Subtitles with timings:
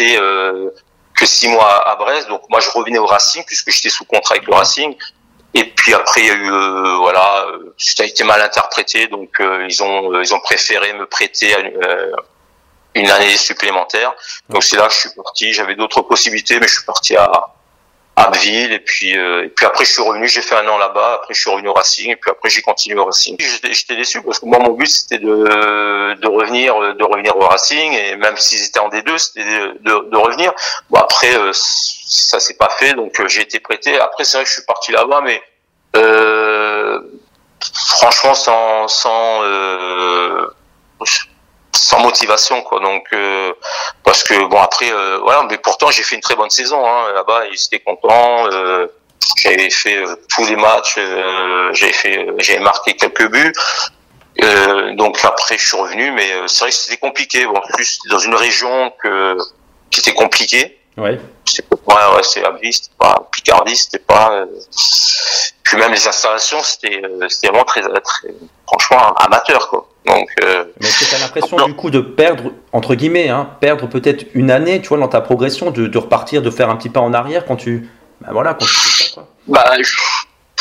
[0.00, 0.70] Euh,
[1.14, 4.34] que six mois à Brest, donc moi je revenais au Racing puisque j'étais sous contrat
[4.34, 4.94] avec le Racing.
[5.54, 9.08] Et puis après, il y a eu, euh, voilà, euh, ça a été mal interprété,
[9.08, 11.56] donc ils ont ils ont préféré me prêter
[12.94, 14.12] une année supplémentaire.
[14.50, 15.54] Donc c'est là que je suis parti.
[15.54, 17.30] J'avais d'autres possibilités, mais je suis parti à
[18.16, 20.26] Abbeville et puis et puis après je suis revenu.
[20.26, 21.20] J'ai fait un an là-bas.
[21.20, 23.36] Après je suis revenu au Racing et puis après j'ai continué au Racing.
[23.38, 27.92] J'étais déçu parce que moi mon but c'était de de revenir de revenir au Racing
[27.92, 30.54] et même s'ils étaient en D2 c'était de, de revenir.
[30.88, 31.36] Bon après
[32.06, 33.98] ça s'est pas fait, donc euh, j'ai été prêté.
[33.98, 35.42] Après, c'est vrai que je suis parti là-bas, mais
[35.96, 37.00] euh,
[37.60, 40.46] franchement, sans sans euh,
[41.96, 42.80] sans motivation, quoi.
[42.80, 43.52] Donc euh,
[44.04, 47.12] parce que bon après, euh, voilà, mais pourtant j'ai fait une très bonne saison hein,
[47.14, 47.46] là-bas.
[47.52, 48.48] Ils étaient contents.
[49.42, 50.02] j'avais fait
[50.34, 50.98] tous les matchs.
[51.72, 53.52] j'avais fait, j'avais marqué quelques buts.
[54.94, 57.46] donc après, je suis revenu, mais c'est vrai que c'était compliqué.
[57.46, 59.36] Bon, en plus, dans une région que
[59.90, 60.78] qui était compliquée.
[60.96, 61.20] Ouais.
[61.44, 64.32] C'est ouais, ouais, c'est c'était pas Picardie, c'était pas.
[64.32, 64.46] Euh...
[65.62, 68.28] Puis même les installations, c'était euh, c'était vraiment très, très
[68.66, 69.85] franchement amateur quoi.
[70.06, 70.28] Donc.
[70.42, 70.64] Euh...
[70.80, 74.50] Mais est-ce que t'as l'impression du coup de perdre entre guillemets, hein, perdre peut-être une
[74.50, 77.12] année, tu vois, dans ta progression, de, de repartir, de faire un petit pas en
[77.12, 77.88] arrière quand tu,
[78.20, 79.28] bah voilà, quand tu fais ça quoi.
[79.46, 79.96] Bah, je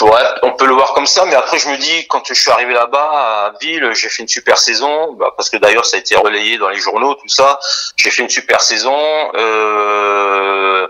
[0.02, 0.12] Ouais,
[0.44, 2.74] on peut le voir comme ça, mais après je me dis quand je suis arrivé
[2.74, 6.18] là-bas à Ville, j'ai fait une super saison, bah, parce que d'ailleurs ça a été
[6.18, 7.60] relayé dans les journaux, tout ça.
[7.96, 8.98] J'ai fait une super saison.
[9.36, 10.86] Euh,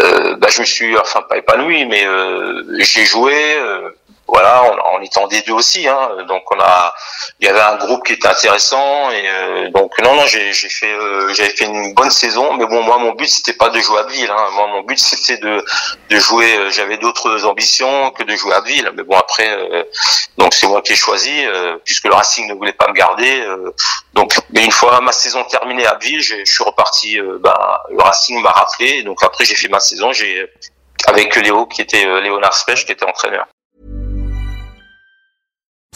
[0.00, 3.34] euh, bah, je me suis, enfin pas épanoui, mais euh, j'ai joué.
[3.58, 3.90] Euh,
[4.28, 6.94] voilà, on, on était en D2 aussi, hein, donc on a,
[7.40, 10.68] il y avait un groupe qui était intéressant et euh, donc non non j'ai j'ai
[10.68, 13.80] fait euh, j'avais fait une bonne saison, mais bon moi mon but c'était pas de
[13.80, 15.64] jouer à Ville, hein, moi mon but c'était de
[16.10, 19.84] de jouer, euh, j'avais d'autres ambitions que de jouer à Ville, mais bon après euh,
[20.36, 21.44] donc c'est moi qui ai choisi
[21.84, 23.44] puisque le Racing ne voulait pas me garder,
[24.14, 28.40] donc mais une fois ma saison terminée à Ville, je suis reparti, bah, le Racing
[28.42, 30.46] m'a rappelé, donc après j'ai fait ma saison, j'ai
[31.06, 33.46] avec Léo qui était Léonard Spech qui était entraîneur.